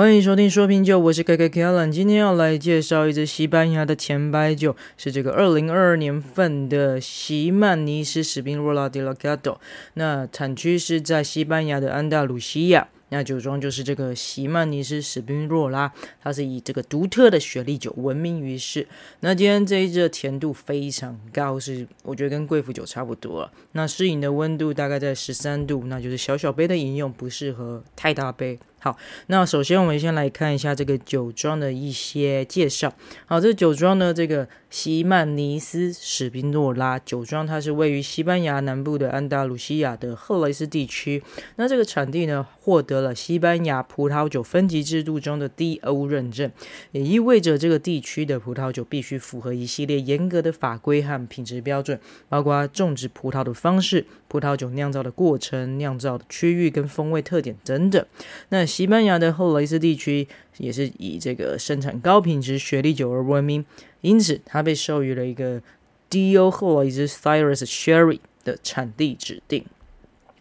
[0.00, 9.58] 欢迎收听说品酒，我是 KK Kellen，今天要来介绍一支西班牙的甜白酒，是这个二零二二年份的席曼尼斯史宾若拉 Delgado，
[9.92, 12.88] 那产区是在西班牙的安达鲁西亚。
[13.10, 15.92] 那酒庄就是这个席曼尼斯史宾若拉，
[16.22, 18.88] 它是以这个独特的雪莉酒闻名于世。
[19.20, 23.52] 那今天这一支的甜度非常高，是我觉得跟贵腐酒差不多了。
[23.72, 28.58] 那适饮的温度大概在十三度，那就是小小杯的饮用，不适合太大杯。
[28.82, 32.94] 好，那首先我们先来看一下这个酒庄的一些介绍。
[33.26, 41.22] 好，这酒庄呢，这个席曼尼斯史宾诺拉酒庄，它是位于西班牙南部的安达鲁西亚的赫雷斯地区。
[41.56, 46.50] 那这个产地呢，获得了西班牙葡萄酒分级制度中的 DO 认证，
[46.92, 52.00] 也意味着这个地区的葡萄酒必须符合一系列严格的法规和品质标准，
[52.30, 58.02] 包括种植葡萄的方式、葡萄酒酿造的过程、酿造的区域跟风味特点等等。
[58.48, 63.64] 那西班牙的赫雷斯地区也是以这个生产高品质雪莉酒而闻名，
[64.00, 65.60] 因此它被授予了一个
[66.08, 69.64] DO 赫雷斯 Cyrus Sherry 的产地指定。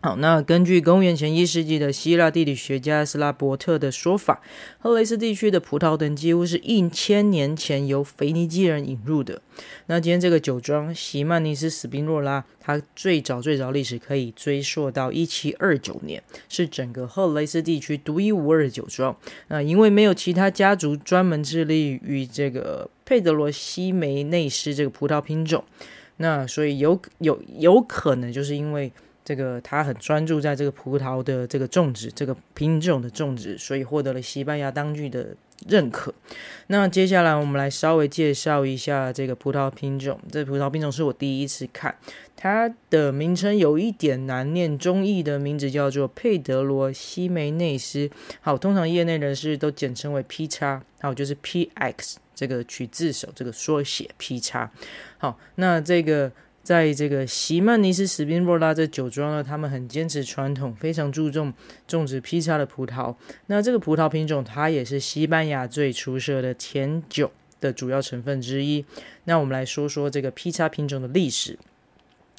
[0.00, 4.40] 好，那根据公元前一世纪的希腊地理学家斯拉伯特的说法，
[4.78, 9.42] 赫雷斯地区的葡萄藤几乎是一千年前由腓尼基人引入的。
[9.86, 19.16] 那今天这个酒庄席曼尼斯史宾诺拉，它最早最早历史可以追溯到一七二九年，是整个赫雷斯地区独一无二的酒庄。
[19.48, 25.64] 那因为没有其他家族专门致力于这个佩德罗西梅内斯这个葡萄品种，
[26.18, 28.92] 那所以有有有可能就是因为。
[29.28, 35.36] 这个他很专注在这个葡萄的这个种植，这个品种的种植，所以获得了西班牙当局的
[35.68, 36.14] 认可。
[36.68, 40.18] 那接下来我们来稍微介绍一下这个葡萄品种。
[40.32, 41.94] 这葡萄品种是我第一次看，
[42.36, 48.10] 它的名称有一点难念，中译的名字叫做佩德罗西梅内斯。
[48.40, 54.70] 好，通常业内人士都简称为 P 叉，还有就是 PX 这个取字首这个缩写 P 叉。
[55.18, 56.32] 好，那这个。
[56.68, 61.50] 在这个席曼尼斯史宾若拉这酒庄呢，他们很坚持传统，非常注重
[61.86, 63.16] 种植 P 叉的葡萄。
[63.46, 68.84] 那这个葡萄品种，它也是西班牙最出色的甜酒的主要成分之一。
[69.24, 71.58] 那我们来说说这个 P 叉品种的历史。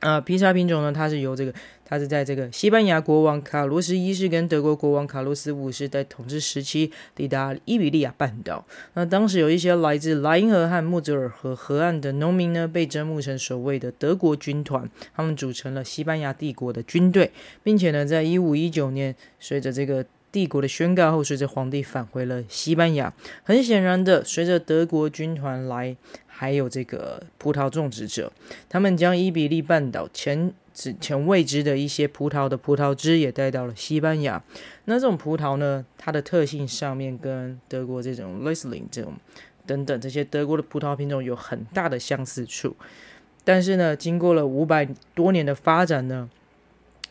[0.00, 8.66] 啊，P 叉品种呢，它是由这个，它是在这个西班牙国王卡洛斯一世跟德国国王卡洛斯五世在统治时期抵达伊比利亚半岛。
[8.92, 17.32] 那当时有一些来自莱茵河和莫泽尔河河岸的农民呢，被征募成所谓的德国军团，他们组成了西班牙帝国的军队，
[17.62, 23.14] 并且呢，在一五一九年，随着这个帝国的宣告后，随着皇帝返回了西班牙。
[23.42, 25.96] 很显然的，随着德国军团来。
[26.38, 28.30] 还有这个葡萄种植者，
[28.68, 34.42] 他们将伊比利半岛前前未知的一些葡萄的葡萄汁也带到了西班牙。
[34.84, 39.14] 那这种葡萄呢，它的特性上面跟德国这种 Riesling 这种
[39.64, 42.76] 等等这些德国的葡萄品种有很大的相似处。
[43.42, 46.28] 但是呢，经过了五百多年的发展呢。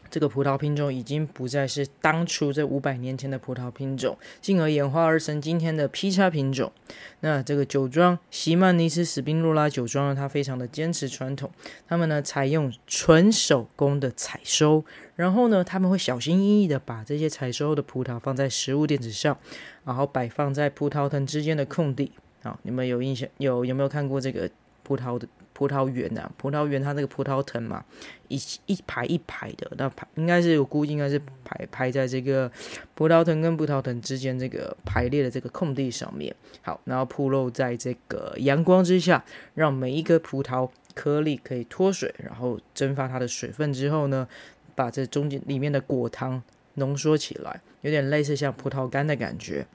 [0.09, 6.71] 这个葡萄品种已经不再是当初这五百年前的葡萄品种，进而演化而成今天的 P 叉品种。
[7.19, 11.51] 那这个酒庄席曼尼斯史宾若拉酒庄呢，它非常的坚持传统，
[11.87, 14.85] 他们呢采用纯手工的采收，
[15.15, 19.37] 然后呢他们会小心翼翼的把这些采收的葡萄放在食物垫子上，
[19.83, 22.11] 然后摆放在葡萄藤之间的空地。
[22.43, 24.49] 好，你们有印象有有没有看过这个
[24.83, 25.27] 葡萄的？
[25.55, 27.83] 葡萄园呐、啊，葡萄园它那个葡萄藤嘛，
[28.27, 32.51] 一一排一排的，那排应该是我估计，应该是排排在这个
[32.93, 36.35] 葡萄藤跟葡萄藤之间这个排列的这个空地上面。
[36.61, 39.23] 好，然后铺露在这个阳光之下，
[39.53, 44.27] 让每一个葡萄颗粒可以脱水，然后蒸发它的水分之后呢，
[44.75, 46.43] 把这中间里面的果糖
[46.73, 49.65] 浓缩起来，有点类似像葡萄干的感觉。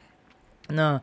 [0.68, 1.00] 那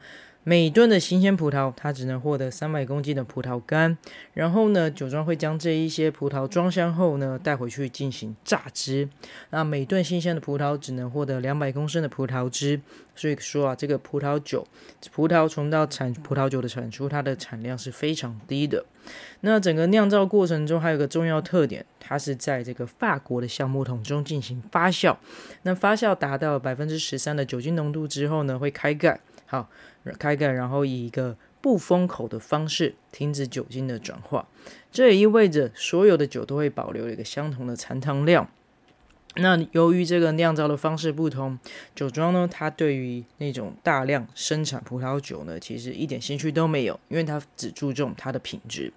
[0.50, 3.98] 每吨的新鲜葡萄，它只能获得三百公斤的葡萄干。
[4.34, 9.10] 然后呢，酒庄会将这一些葡萄装箱后呢，带回去进行榨汁。
[9.50, 12.80] 那每吨新鲜的葡萄只能获得两百公升的葡萄汁。
[13.14, 14.66] 所以说啊，这个葡萄酒，
[15.12, 18.86] 葡萄从到产葡萄酒的产出，它的产量是非常低的。
[19.42, 25.18] 那整个酿造过程中还有个重要特点，它是在这个法国的橡木桶中进行发酵。
[25.64, 29.20] 那发酵达到百分之十三的酒精浓度之后呢，会开盖。
[29.48, 29.68] 好。
[30.18, 34.48] 开盖，然后以一个不封口的方式停止酒精的转化，
[34.90, 38.50] 这也意味着所有的酒都会保留一个相同的残糖量。
[39.36, 41.60] 那由于这个酿造的方式不同，
[41.94, 48.94] 酒庄呢，它对于那种大量生产葡萄酒呢，其实一点兴趣都没有，因为它只注重它的品质，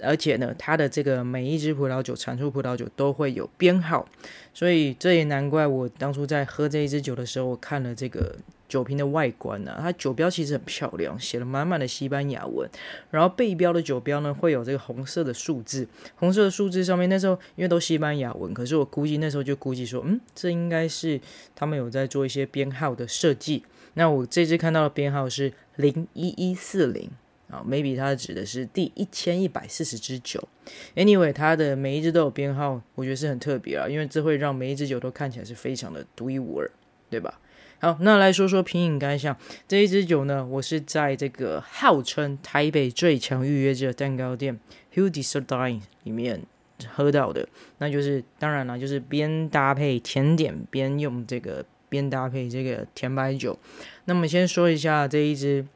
[0.00, 4.08] 而且呢，它的这个每一支葡萄酒产出葡萄酒都会有编号，
[4.54, 8.36] 所以这也难怪我当初在喝这一支酒的时候，我看了这个。
[8.70, 12.70] 酒瓶的外观呢、它酒标其实很漂亮，写了满满的西班牙文，
[13.10, 21.20] 然后背标的酒标呢会有这个红色的数字，红色的数字上面那时候因为都西班牙文，可是我估计那时候就估计说，嗯，这应该是
[21.56, 23.64] 他们有在做一些编号的设计。
[23.94, 27.10] 那我这支看到的编号是零一一四零
[27.50, 30.48] 啊，maybe 它指的是第一千一百四十支酒。
[30.94, 36.70] Anyway，它的每一支都有编号，我觉得是很特别啊，因为这会让每一支酒都看起来是非常的独一无二，
[37.10, 37.40] 对吧？
[37.80, 39.36] 好，那来说说品饮感想。
[39.66, 44.60] 这一支酒呢，我是在这个号称台北最强预约制的蛋糕店
[44.94, 46.42] Hugues Desjardins 里面
[46.86, 47.48] 喝到的。
[47.78, 51.64] 那就是当然了，就是边搭配甜点边用这个。
[51.90, 53.58] 边搭配这个甜白酒，
[54.04, 55.66] 那么先说一下这一支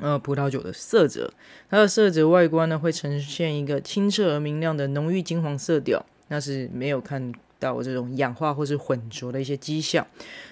[0.00, 1.30] 呃葡萄酒的色泽，
[1.68, 7.30] 它的色泽外观呢会呈现一个清澈而明亮的浓郁金黄色调，那是没有看
[7.62, 10.04] 到这种氧化或是混浊的一些迹象。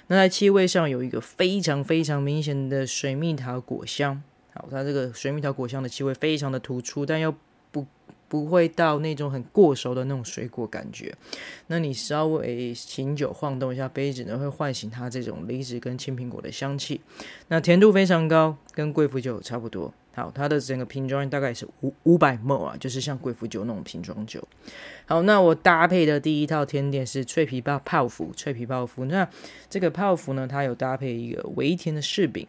[0.06, 4.22] 那在气味上有一个非常非常明显的水蜜桃果香，
[4.54, 7.34] 好，它这个水蜜桃果香的气味非常的突出，但又
[7.70, 7.84] 不
[8.28, 11.12] 不会到那种很过熟的那种水果感觉，
[11.66, 17.00] 那你稍微醒酒晃动一下杯子呢，会唤醒它这种梨子跟青苹果的香气。
[17.48, 19.92] 那甜度非常高，跟贵腐酒差不多。
[20.14, 24.42] 好，它的整个瓶装大概是五五百 ml 啊，就是像贵腐酒那种瓶装酒。
[25.06, 29.04] 好，那我搭配的第一套甜点是脆皮泡泡芙，脆皮泡芙。
[29.04, 29.28] 那
[29.68, 32.46] 这个泡芙呢，它有搭配一个微甜的柿饼，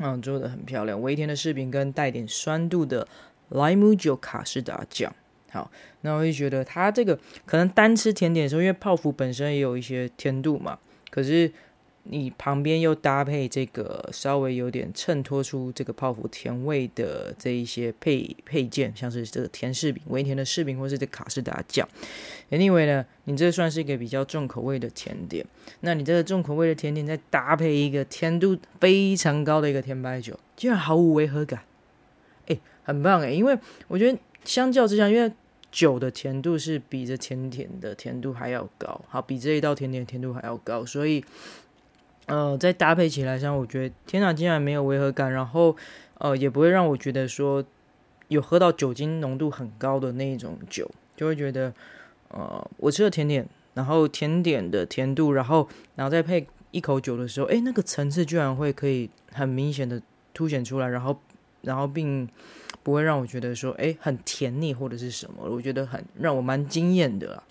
[0.00, 3.06] 嗯，做的很漂亮，微甜的柿饼跟带点酸度的。
[3.50, 5.14] 莱姆酒卡士达酱，
[5.52, 5.70] 好，
[6.00, 10.78] 那我就觉得它这个可能单吃甜点的时候，因为泡芙本身也有一些甜度嘛，
[11.10, 11.52] 可是
[12.04, 21.88] 你旁边又搭配这个稍微有点衬托出这个泡芙甜味的这一些配配件，像是这个甜柿饼、微甜的柿饼，或是这卡士达酱。
[22.50, 25.44] Anyway 呢，你这算是一个比较重口味的甜点，
[25.80, 31.62] 那你这个重口味的甜点再搭配一个甜度非常高的一个甜白酒，竟然毫无违和感。
[32.86, 33.58] 很棒诶，因为
[33.88, 35.32] 我觉得相较之下，因为
[35.72, 41.24] 酒的甜度是比这甜甜的甜度还要高，好，比这一道甜点的甜度还要高，所以
[42.34, 45.76] 呃，再搭配起来像，我觉得天哪，竟然没有违和感，然后
[46.18, 47.64] 呃，也不会让我觉得说
[48.26, 51.72] 有喝到酒精浓度很高的那一种酒，就会觉得
[52.30, 60.02] 呃，我吃了甜点，然后甜点的甜度，然后然后再配一口酒的时候，诶，那个层次居然会可以很明显的
[60.32, 61.20] 凸显出来，然后
[61.64, 62.28] 然后并。
[62.82, 67.42] 不会让我觉得说，哎，很甜腻或者是什么，我觉得很让我蛮惊艳的。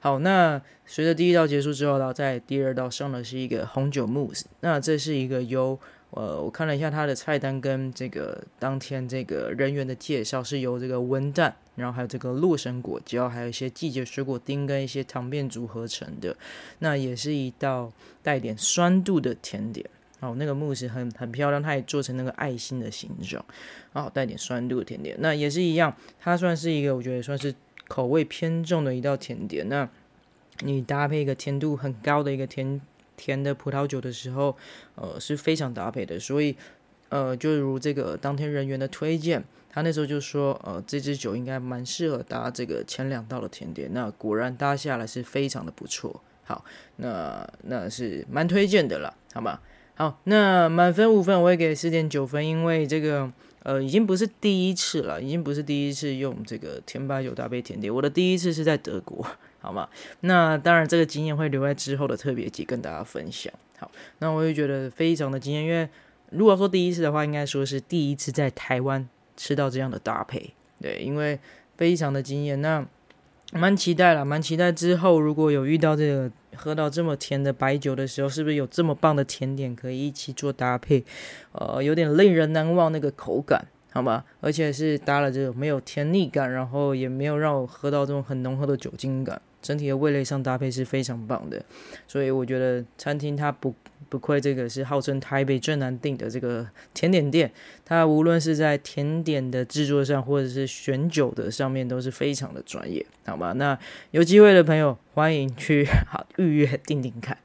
[0.00, 4.46] 好，那随着第一道结束之后呢，在第二道上的是一个红酒慕斯。
[4.62, 5.78] 那这是一个由
[6.10, 16.36] 呃，我看了一下它的菜单跟这个当天这个人员的介绍，是由这个文旦，然后还有这个洛神果胶，还有一些季节水果丁跟一些糖片组合成的。
[16.80, 17.92] 那也是一道
[18.24, 19.88] 带点酸度的甜点。
[20.20, 23.44] 哦，那个慕斯很很漂亮，它也做成那个爱心的形状，
[23.92, 25.16] 哦，带点酸度的甜点。
[25.18, 27.54] 那也是一样，它算是一个我觉得算是
[27.88, 29.68] 口味偏重的一道甜点。
[29.68, 29.88] 那
[30.60, 32.80] 你搭配一个甜度很高的一个甜
[33.16, 34.56] 甜的葡萄酒的时候，
[34.94, 36.20] 呃，是非常搭配的。
[36.20, 36.54] 所以，
[37.08, 43.90] 呃，就如这个当天人员的推荐，他那时候就说，呃，这支酒应该蛮适合搭这个前两道的甜点。
[43.94, 46.22] 那果然搭下来是非常的不错。
[46.44, 46.64] 好，
[46.96, 49.60] 那那是蛮推荐的了，好吗？
[50.00, 53.30] 好，那满分五分，我会给四点九分，因为这个
[53.64, 57.94] 呃，已经不是第一次了，已经不是第一次用这个甜白酒搭配甜点。
[57.94, 59.26] 我的第一次是在德国，
[59.60, 59.86] 好吗？
[60.20, 63.52] 那当然，这个经验会留在之后的特别集跟大家分享。
[63.78, 65.86] 好，那我也觉得非常的惊艳，因为
[66.30, 71.38] 如果说第一次的话，应该说是第一次在台湾吃到这样的搭配，对，因为
[71.76, 72.58] 非常的惊艳。
[72.62, 72.86] 那
[73.52, 81.04] 蛮期待了，蛮期待之后如果有遇到这个喝到这么甜的白酒的时候，是不是有这么棒的甜点可以一起做搭配？
[81.52, 84.24] 呃，有点令人难忘那个口感，好吗？
[84.40, 89.40] 而且是搭了这个没有甜腻感，然后也没有让我喝到这种很浓厚的酒精感。
[89.60, 91.62] 整体的味蕾上搭配是非常棒的，
[92.06, 93.74] 所以我觉得餐厅它不
[94.08, 97.50] 不愧这个是号称台北最难订的这个甜点店，
[97.84, 103.52] 它无论是在甜点的制作上，或者是选酒的上面都是非常的专业，好吗？
[103.52, 103.78] 那
[104.10, 107.36] 有机会的朋友欢迎去 好预约订订看，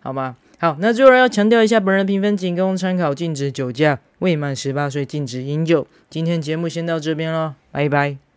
[0.00, 0.36] 好吗？
[0.58, 5.86] 好，那最后要强调一下，本人评分仅供参考，禁止酒驾，未满十八岁禁止饮酒。
[6.10, 8.29] 今天节目先到这边喽，拜拜。